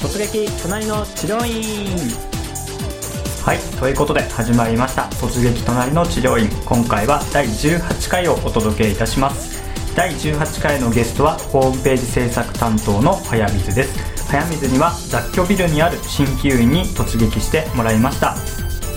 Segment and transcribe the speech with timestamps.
[0.00, 1.96] 突撃隣の治療院。
[3.42, 5.04] はいということで始まりました。
[5.04, 6.48] 突撃隣の治療院。
[6.66, 9.62] 今回は第18回をお届けいたします。
[9.96, 14.26] 第18回のゲストはホームページ制作担当の早水です。
[14.30, 18.36] 早水には雑居ビルにある鍼灸院に突撃してもらいました。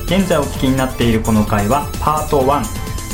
[0.05, 2.63] 現在お聞きになっているこの回はパート1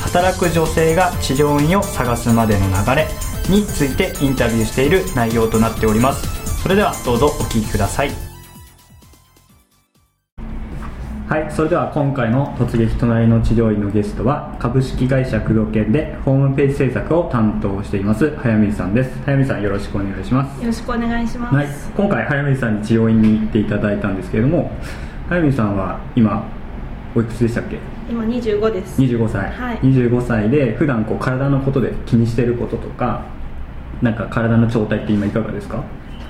[0.01, 3.07] 働く女性が治療院を探すまでの流れ
[3.49, 6.34] についてインタビューしている内容となっております。
[6.65, 8.09] それではどうぞお聞きください。
[11.29, 19.11] はいそれでは今回の突撃隣の治療院のゲストは株式会社工藤研でホームページ制作を担当しています早水さんです。
[19.25, 20.59] 早水さんよろしくお願いします。
[20.59, 24.71] よろしくお願いします、はい、今回早水さんに治療院に行っていただいたんですけれども
[25.29, 26.47] 早水さんは今
[27.13, 27.77] おいくつでしたっけ？
[28.09, 28.99] 今25です。
[28.99, 29.77] 25歳、はい。
[29.81, 33.23] 25歳で普段こう体のことで気にしてることとか
[34.01, 35.83] なんか体の状態って今いかがですか？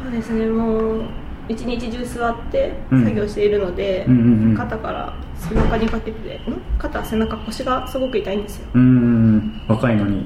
[0.05, 1.04] そうですねもう
[1.50, 3.03] 一日中座ってうん。
[3.03, 4.56] 作業しているので、うんうんうん。
[4.58, 6.42] 肩から背中にかけてん？
[6.80, 8.67] 肩背中腰がすごく痛いんですよ。
[8.73, 10.26] うーん若いのに。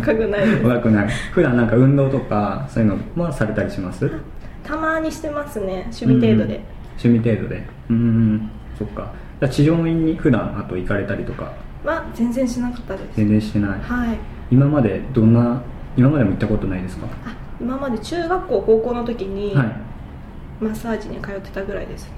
[0.00, 0.62] 若くないです。
[0.66, 1.08] 若くない。
[1.32, 4.10] 普段なんか運動とかそういうのはされたりします？
[4.64, 5.88] たまにしてますね。
[5.96, 6.60] 趣味程度で、
[7.02, 7.64] 趣味程度で。
[7.90, 9.12] うーんそっか。
[9.40, 11.52] じゃあ治療院に普段あと行かれたりとか？
[11.84, 13.16] は全然しなかったです。
[13.16, 13.70] 全然してない。
[13.80, 14.16] はい。
[14.50, 15.60] 今までどんな
[15.96, 17.06] 今までも行ったことないですか？
[17.24, 19.72] あ今まで中学校高校の時にはい。
[20.58, 22.12] マッサージに通ってたぐらいですね。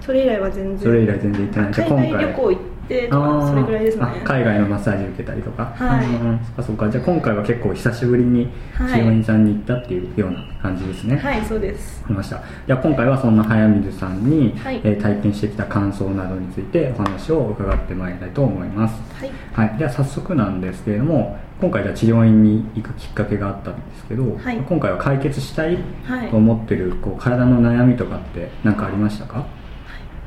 [0.00, 0.78] それ以来は全然。
[0.78, 1.72] それ以来全然行ってない。
[1.72, 4.06] 海外旅行行ってとかそれぐらいですね。
[4.24, 5.72] 海外のマッサージ受けたりとか。
[5.76, 6.06] はい。
[6.06, 9.00] うんそっかそっかじゃあ今回は結構久しぶりにはい。
[9.00, 11.16] 治療院さんに行ったっていうような感じですね。
[11.16, 12.00] はいそうです。
[12.02, 12.42] わかりました。
[12.66, 14.80] じゃあ今回はそんな早水さんに、はい。
[14.84, 18.94] えー体験してきた感想などについてお話を伺ってまいりたいと思います。
[19.20, 19.30] はい。
[19.68, 24.56] はい、では早速なんですけれども今回じゃあ治療院に行くきっかけがあったんですけど、はい。
[24.58, 26.28] 今回は解決したいはい。
[26.28, 29.46] と思ってるこう体の悩みとかって何かありましたか？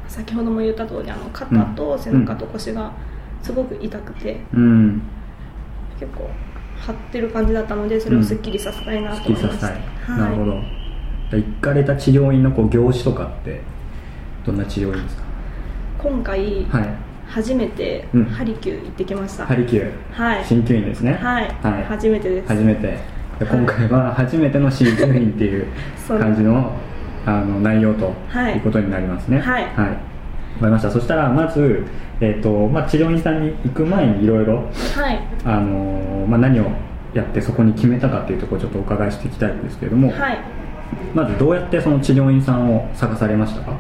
[0.10, 2.92] 先ほども言った通りあの肩と背中と腰が
[3.42, 5.02] すごく痛くて、うん。
[6.00, 6.30] 結構
[6.78, 10.54] 張ってる感じだったのでそれをすっきりさせたいな好と思いました、きさせたい、はい、なるほど。
[11.32, 13.62] 行かれた治療院のこう業種とかって
[14.46, 15.24] どんな治療院ですか？
[16.00, 16.90] 今回、はい。
[17.28, 18.26] 初めてうん。
[18.26, 19.92] ハリキュー行ってきました、ハリキュー。
[20.12, 20.44] はい。
[20.44, 21.14] 鍼灸院ですね。
[21.14, 21.84] はい、はい。
[21.84, 22.48] 初めてです。
[22.48, 22.98] 初めて。
[23.40, 25.68] で今回は初めての鍼灸院っていう。
[26.08, 26.74] 感じの
[27.26, 28.56] あの内容とはい。
[28.56, 29.40] いうことになりますね。
[29.40, 29.64] はい。
[29.64, 30.00] わか
[30.62, 30.92] りました。
[30.92, 31.86] そしたらまず、
[32.22, 34.56] えっとまあ、治療院さんに行く前にいろいろ
[34.96, 35.20] はい。
[35.46, 36.66] あのまあ、何を
[37.14, 40.40] やってそこに決めたかっていうところをちょっとお伺いしていきたいんですけれども、はい。
[41.14, 43.78] まずどうやってその治療院さんを探されましたか？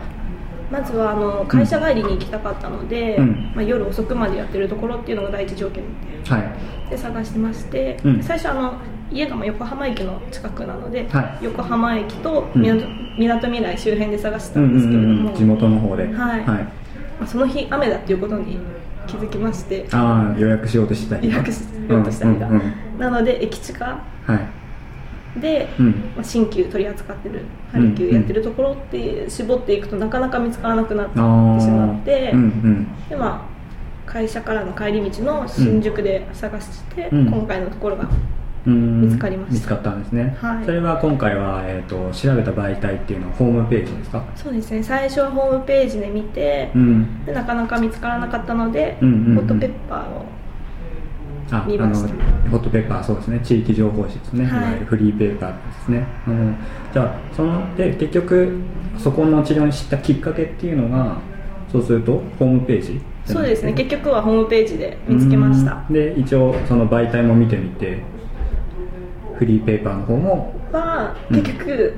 [0.72, 3.52] まずはあの会社帰りに行きたかったので、うん。
[3.56, 6.90] まあ、夜遅くまでやってるところっていうのが第一条件ではい。
[6.92, 8.24] で探してまして、うん。
[8.24, 8.74] 最初あの
[9.12, 11.46] 家がまあ横浜駅の近くなので、はい。
[11.46, 12.62] 横浜駅とうん。
[13.18, 16.03] みなとみらい周辺で探してたうんうんんですけれども、うん地元の方で。
[16.03, 16.14] はい。
[16.14, 16.68] はい、ま
[17.22, 18.58] あ、その日雨だっていうことに
[19.08, 24.02] 気づきましてああ予約しようとしてた日予約しようとした日が、うんうんうんなので駅近は
[25.38, 25.40] い。
[25.40, 25.92] で、うん。
[26.16, 32.88] まあ、新旧取り扱ってるハリキューやってるところって絞っていくとなかなか見つからなくなってしあまって、ーうんうん。
[33.08, 37.28] でまあ会社からの帰り道の新宿で探して、うん。
[37.28, 38.09] 今回のところがうん
[38.66, 39.53] 見つかりました。
[39.56, 40.66] 見つかったんですね、はい。
[40.66, 44.24] それは今回は、えー、と調べた媒体っていうのはホームページですか？
[44.36, 44.84] そうですね。
[44.84, 47.25] 最初はホームページで見て、うん。
[47.25, 49.36] でなかなか見つからなかったので、うんうんうん。
[49.36, 50.25] ホットペッパーを
[51.52, 52.09] あ見ました。
[52.09, 53.40] あのホットペッパーそうですね。
[53.44, 54.62] 地域情報誌ですね、はい。
[54.62, 56.56] い、わゆるフリーペーパーですね、うん、
[56.94, 58.59] じゃあそので結局
[58.98, 61.18] そこの治療に知ったきっかけっていうのが
[61.72, 63.02] そうするとホームページ？
[63.25, 63.74] そうですね。
[63.74, 65.86] 結局はホームページで見つけました。
[65.88, 65.94] うん。
[65.94, 68.02] で一応その媒体も見てみて
[69.40, 71.94] フリーペーパーの方もはうん結局、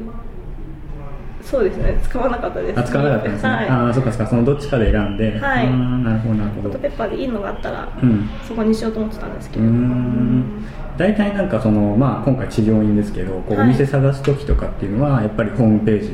[1.43, 1.99] そうですね。
[2.03, 3.67] 使わなかったですあ使わなかったんですね、はい。
[3.67, 4.27] ああそっかそっか。
[4.27, 5.39] そのどっちかで選んで。
[5.39, 5.65] はい。
[5.67, 6.69] なるほどなるほど。
[6.69, 8.29] ホットペッパーでいいのがあったら、うん。
[8.47, 9.65] そこにしようと思ってたんですけど。
[9.65, 10.63] ん。
[10.97, 13.67] 大体なんかその、まあ、今回治療院ですけどこうはい。
[13.67, 16.13] お店探す時とかっていうのはやっぱりホームページ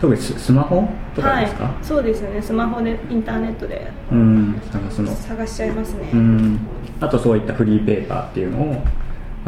[0.00, 1.72] 特にススマホとかですか、はい。
[1.82, 2.42] そうですよね。
[2.42, 3.90] スマホでインターネットで。
[4.12, 4.60] うん。
[4.70, 6.60] 探すの探しちゃいますね、うん。
[7.00, 8.82] あとそういったフリーペーパーっていうのを、まあ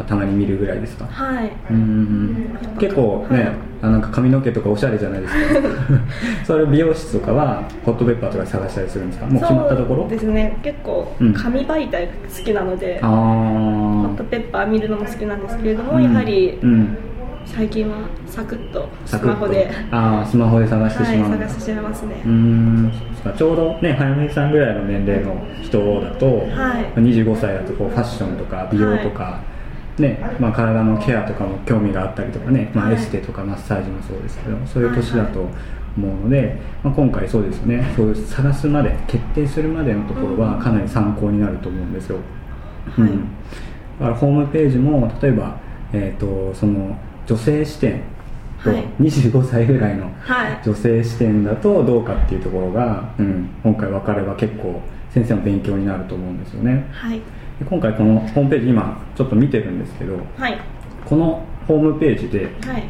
[0.03, 1.05] たまに見るぐらいですか？
[1.05, 1.51] はい。
[1.69, 3.51] うん結構ね、はい。
[3.83, 5.39] あなんか髪の毛とかおしゃれじゃないですか？
[6.45, 9.25] そ れ美容室とかはホットペッパーとかで探したりするんですか？
[9.27, 10.01] もう決まったところ？
[10.03, 10.57] そうですね。
[10.63, 11.33] 結構うん。
[11.33, 16.03] 紙媒体が好きなので、あホあットペッパー見るのも好きなんですけれども、うん。
[16.03, 16.97] やはりうん。
[17.43, 17.95] 最近は
[18.27, 21.29] サクッとスマホで、ああスマホで探してはい、しまう。
[21.29, 22.15] んだ、探してしまいますね。
[22.23, 22.91] うー、ん。
[23.35, 26.41] ちょうどね早めさんぐらいの年齢の人だと、は
[26.95, 26.99] い。
[26.99, 29.39] 25歳だとこうファッションとか美容とか、
[29.97, 32.95] ねまあ、体のケアとかも興味があったりとかね、まあ、はい。
[32.95, 35.41] エステとかマッサージもそうですけどそういう年だと
[35.97, 42.17] 思うので、まあ、今回そうですねそういう探すまで決定するまでのところはかなり参考になると思うんですよ、
[42.95, 43.09] はい。
[43.09, 43.17] うん、
[43.99, 45.57] だからホームページも例えば、
[45.93, 46.97] えー、とその
[47.27, 48.01] 女性視点
[48.63, 48.85] とはい。
[48.99, 50.61] 25歳ぐらいのはい。
[50.63, 54.79] 女性視点だとどうかっていうところが、うん、今回分かれば結構
[55.09, 56.87] 先生の勉強になると思うんですよね。
[56.91, 57.17] はい。
[57.17, 57.23] で
[57.69, 60.57] 今回このホームページ今ちょっと見てるんですけどはい。
[61.05, 62.83] このホームページではい。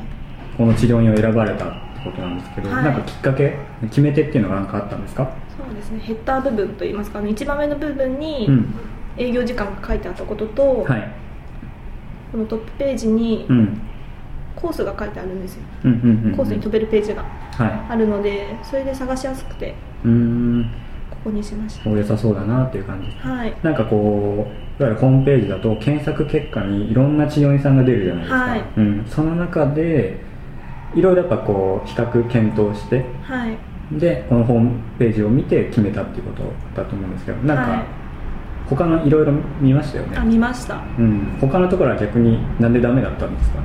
[0.58, 2.84] この治療院を選ばれたってことなんですけど、はい。
[2.84, 5.32] なんかきっかけ決め手っていうのが何かあったんですか？
[5.58, 6.00] そうですね。
[6.00, 8.74] ヘッダー部分といいますか一番目の部分にうん。
[9.18, 11.12] 営業時間が書いてあったことと、はい。
[12.32, 13.82] このトップページにうん。
[14.56, 15.62] コースが書いてあるんですよ。
[15.86, 16.36] うんうんうんうん。
[16.36, 19.68] コースに飛べるページがはあるのでそれで探しやすくて。
[19.68, 19.72] い
[20.06, 20.72] うーん
[21.24, 21.90] ここにしました。
[21.90, 23.08] お良さそうだなっていう感じ。
[23.18, 23.54] はい。
[23.62, 28.64] なんかこういわゆるホームページだと検索結果にいろんな治療院さんが出るじゃないですか、はい。
[28.78, 30.20] うん、その中で
[30.96, 33.58] いろいろやっぱこう比較検討してはい。
[34.00, 37.86] でこのホームページを見て決めたっていうことだと思うんですけどなんかはい。
[38.70, 40.82] 他のいろいろ見ましたよね、あ見ました。
[40.98, 43.60] うん、他のところは逆になんでダメだったんですか？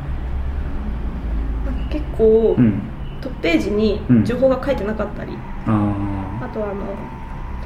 [1.91, 2.83] 結構、うん。
[3.21, 4.25] トップページにうん。
[4.25, 5.33] 情報が書いてなかったり、
[5.67, 6.83] ああとはあの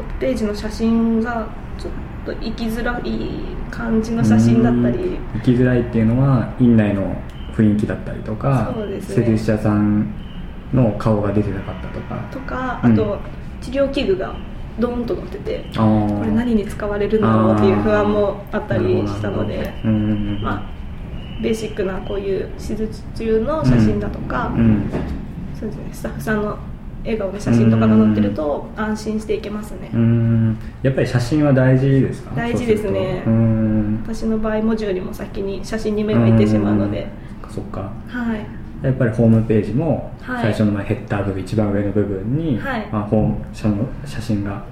[0.01, 1.47] トップページの写真が
[1.79, 1.93] ちょっ
[2.25, 3.31] と行きづらい
[3.71, 5.05] 感じのあ写真だったり。
[5.05, 7.17] うん行きづらいっていうのは院内の
[7.55, 9.25] 雰囲気だったりとかそうですね。
[9.27, 10.13] 施術者さん
[10.73, 12.29] の顔が出てなかったとか。
[12.31, 12.93] とかうん。
[12.93, 13.19] あと、
[13.61, 14.35] 治療器具が
[14.79, 24.91] ドーンと載っててこれ何に使われるんだろうっていう不安もあったりしたのでうんまあベーシックなこういう手術中の写真だとか、うん。
[25.59, 26.59] そうですね、スタッフさんの
[27.03, 30.59] 笑顔の写真とかが載ってると安心していけますね、うん。
[30.83, 32.35] やっぱり写真は大事ですか？
[32.35, 33.23] 大事ですね。
[34.03, 37.09] 私の場合文字よりも先に写真に目がいってしまうので、ん。
[37.51, 38.47] そっかはい。
[38.85, 40.43] やっぱりホームページもはい。
[40.43, 42.89] 最初のまあヘッダー部分一番上の部分に、はい。
[42.93, 44.65] まあ、ホーム写の写真が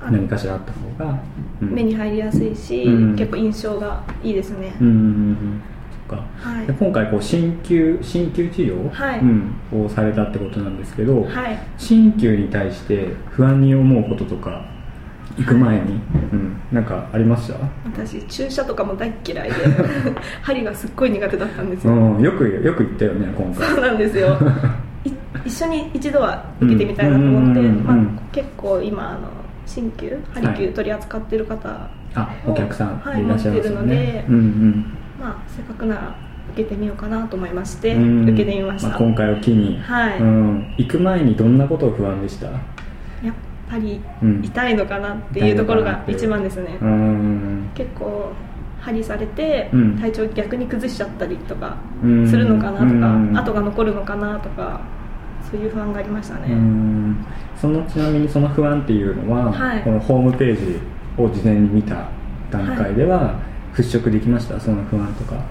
[0.00, 1.18] あ何かしらあった方が、
[1.60, 1.74] うん。
[1.74, 3.16] 目に入りやすいし、うん。
[3.16, 5.73] 結構印象がいいですね、うんうんうんそっ
[6.16, 6.48] か。
[6.50, 6.66] はい。
[6.66, 9.20] で今回こう鍼灸鍼灸治療、はい。
[9.20, 11.58] うん、をされたってことなんですけど、はい。
[11.78, 14.64] 鍼灸に対して不安に思うこととか
[15.38, 16.00] 行く前に、
[16.32, 17.54] うん、なんかありました？
[17.84, 19.54] 私注射とかも大っ嫌いで
[20.42, 23.68] 針がすっごい苦手だったんですよ、うん、よくよく言ったよね今回。
[23.68, 24.36] そうなんですよ。
[25.04, 25.10] い
[25.44, 27.96] 一緒に一度は受けてみたいなと思って、まあ、
[28.32, 29.20] 結構今あの
[29.66, 30.56] 鍼灸針はい。
[30.56, 31.68] 灸取り扱ってる方、
[32.14, 34.86] あお客さんはいいらっしゃいますよ持ってるのねで、うんうん
[35.24, 36.14] まあ、せっかくなら
[36.52, 38.28] 受けてみようかなと思いまして、うん。
[38.28, 40.18] 受けてみました、あ、今回を機に、はい。
[40.18, 42.46] うん、行く前にどんなことを不安でした？
[42.46, 42.60] やっ
[43.70, 44.44] ぱりうん。
[44.44, 46.84] 痛いのかなっていうところが一番ですね、う。
[46.84, 47.70] ん。
[47.74, 48.32] 結構
[48.80, 49.98] 針されてうん。
[49.98, 52.28] 体調逆に崩しちゃったりとかうん。
[52.28, 53.38] するのかなとか、うん。
[53.38, 54.82] 跡が残るのかなとか
[55.50, 57.24] そういう不安がありましたね、うん。
[57.56, 59.82] そのちなみにその不安っていうのは、はい。
[59.82, 60.78] このホームページ
[61.16, 62.08] を事前に見た
[62.50, 63.40] 段階では
[63.74, 64.60] 払拭できました？
[64.60, 65.42] その不安とか。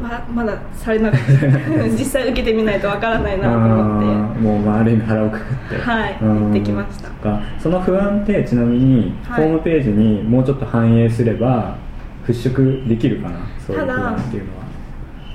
[0.00, 4.40] ままだされなかった実際受けてみないとわからないなと思って。
[4.40, 5.76] もうまあある意味腹をくくって。
[5.80, 6.44] はいうん。
[6.46, 7.08] 行ってきました。
[7.08, 7.40] そっか。
[7.60, 9.44] その不安ってちなみに、はい。
[9.44, 11.78] ホームページにもうちょっと反映すれば
[12.26, 13.38] 払拭できるかな？
[13.64, 14.64] そういう不ただ安っていうのは。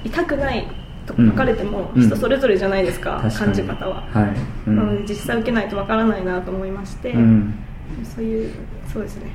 [0.04, 0.68] 痛くない
[1.06, 2.04] と書かれてもうん。
[2.06, 4.36] 人それぞれじゃないですか、確かに感じ方は、はい、
[4.68, 4.76] うん。
[4.76, 7.54] なので実際受けないとわからないなと思いまして、うん。
[8.04, 8.54] そういう
[8.92, 9.32] そうですね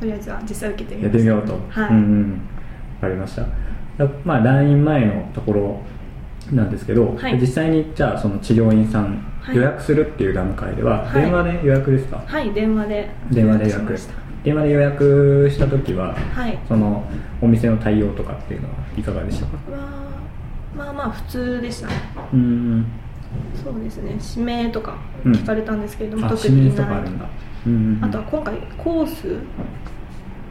[0.00, 2.40] とりあえずは実際受けてみやってみようと、はい、うんうん、
[3.00, 3.42] 分かりました。
[3.42, 5.80] だまあ来院前のところ
[6.52, 7.38] なんですけど、はい。
[7.40, 9.56] 実際にじゃあその治療院さんはい。
[9.56, 11.22] 予約するっていう段階では、はい。
[11.22, 13.08] 電話で予約ですか、はい電話で。
[13.30, 13.98] 電話で予約。
[14.44, 16.58] 電話で予約した時ははい。
[16.68, 17.04] その
[17.40, 19.56] お店の対応とかっていうのはいかがでしたか？
[19.72, 19.78] は
[20.76, 21.94] まあまあ普通でしたね。
[22.32, 22.86] うん
[23.64, 24.16] そうですね。
[24.36, 25.32] 指名とかうん。
[25.32, 26.76] 聞かれたんですけれども、あ特指名にない。
[26.76, 27.28] とかあるんだ
[27.66, 28.04] うんうんうん。
[28.04, 29.36] あとは今回コース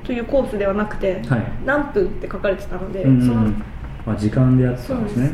[0.04, 1.44] というコースではなくて、はい。
[1.66, 3.42] 何分って書かれてたので、うんうんその
[4.06, 5.32] まあ、時間でやってたんですね。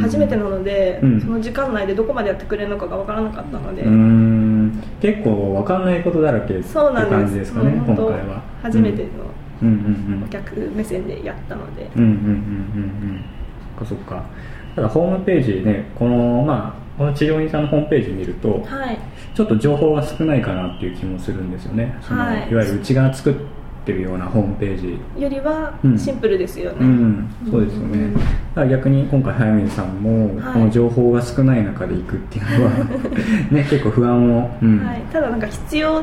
[0.00, 1.20] 初めてなので、うん。
[1.20, 3.82] その時間内でどこまでやってくれるのかが分からなかったので、
[5.00, 7.16] 結構わかんないことだらけってそうなんです。
[7.16, 7.96] 感じですかね今回
[8.26, 9.08] は初めての
[10.24, 12.00] お客目線でやったので、そ
[13.84, 14.24] っかそっか。
[14.74, 18.98] ただホームページねこのまあこの治療院さんのホームページ見ると、はい。
[19.34, 21.96] ちょっと情報が少ないかなっていう気もするんですよね。
[22.02, 22.50] その、はい。
[22.50, 23.34] い、わゆるうちが作っ
[23.86, 25.22] てるようなホームページ。
[25.22, 25.98] よりはうん。
[25.98, 28.14] シンプルですよね、うん、そうですよね、うん。
[28.14, 28.26] だか
[28.62, 30.52] ら逆に今回早水さんもはい。
[30.54, 32.70] この情報が少ない中で行くっていうのは、
[33.52, 34.84] ね、結構不安を、うん。
[34.84, 36.02] はい、ただなんか必要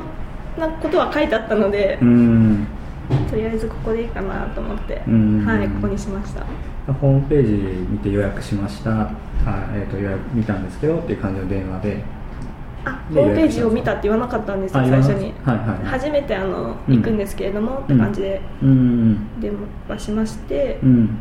[0.58, 2.68] なことは書いてあったので、うん
[3.30, 6.46] とりあえずここでいいかなと思って、うんはいここにしました。
[6.94, 7.52] ホームページ
[7.90, 8.92] 見て予約しました。
[9.02, 9.10] あ、
[9.74, 12.04] えー、と予約見たんですけどっていう感じの電話で。
[12.88, 15.68] あでホームページを見たって言わなかったんですよあ最初に、はいはい。
[15.68, 16.98] はい初めてあのうん。
[16.98, 19.42] 行くんですけれども、って感じでうん。
[19.42, 19.52] 電
[19.90, 21.18] 話しまして、うん。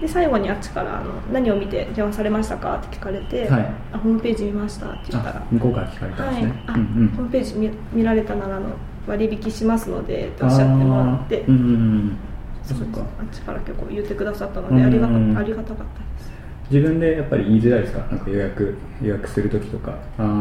[0.00, 3.66] で最後にあっちからあの「何を見て電話されましたか?」って聞かれて、はい。
[3.92, 5.36] あ「ホームページ見ました」って言ったら。
[5.36, 7.08] あ向こうから聞かれたんはいですね、、あ、うんうん。
[7.16, 8.66] ホームページ見見られたならあの
[9.06, 12.16] 割引しますのでっておっしゃってもらって、うんうんうん。
[12.64, 13.00] そそうか。
[13.00, 15.34] あっちから結構言ってくださったのでありがうん。
[15.34, 15.88] たありがたかったで
[16.24, 16.36] す。
[16.68, 18.00] 自分でやっぱり言いづらいですか？
[18.10, 19.92] なんか予約予約するときとか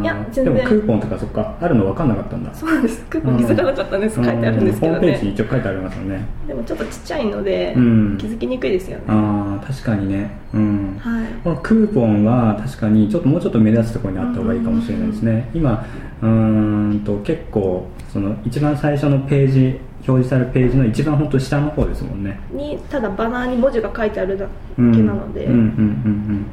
[0.01, 0.55] いや全然。
[0.55, 2.51] でもクーポンとかそっかあるの分かんなかったんだ。
[2.55, 3.05] そうです。
[3.05, 4.15] クーポン気づかなかったんです。
[4.15, 6.25] 書いてあるんですけどうホームページにね一応書いてありますよね。
[6.47, 8.17] でもちょっとちっちゃいので、うん。
[8.17, 9.03] 気づきにくいですよね。
[9.07, 10.31] ああ確かにね。
[10.51, 10.97] うん。
[10.99, 11.27] はい。
[11.43, 15.51] このクーポンは確かにちょっともうちょっと目立つところにあった方がいいかもしれないですね。
[15.53, 15.85] 今
[16.21, 22.39] うーんと結構その一番最初のページ表示されるページの一番本当下の方ですもんね。
[22.51, 26.45] にただバナーに文字が書いてあるだけうんなので、うんうんうんうん。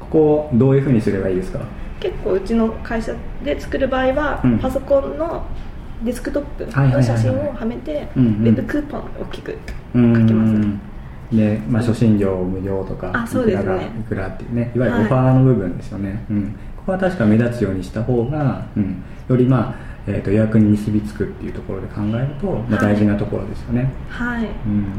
[0.00, 1.60] ここをどういうふうにすればいいですか？
[2.00, 4.58] 結構うちの会社で作る場合は、うん。
[4.58, 5.44] パソコンの
[6.04, 7.02] デスクトップはいはいはいはい。
[7.02, 9.56] の写真をはめて、ウェブクーポンを大きく書
[10.26, 10.58] きます。
[10.58, 10.78] ね
[11.32, 13.62] で、まあ、初診料無料とかあそうですね。
[13.62, 15.04] いくらがいくらっていうねいわゆるはい。
[15.04, 16.56] オファーの部分ですよね、うん、
[16.92, 19.74] は確か目立つようにした方が、うん、より、まあ
[20.06, 22.94] えー、と予約に結びつくっていうところで考えると、まあ、はい。
[22.94, 24.44] 大事なところですよね、はい。
[24.44, 24.92] うん